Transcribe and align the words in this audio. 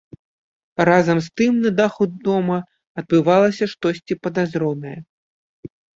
Разам 0.89 1.17
з 1.25 1.29
тым 1.41 1.59
на 1.65 1.71
даху 1.81 2.03
дома 2.27 2.57
адбывалася 3.03 3.65
штосьці 3.75 4.19
падазронае. 4.25 4.97